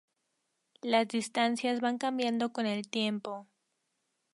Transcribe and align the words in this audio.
Las 0.81 1.09
distancias 1.09 1.79
van 1.79 1.99
cambiando 1.99 2.51
con 2.51 2.65
el 2.65 2.87
tiempo. 2.89 3.45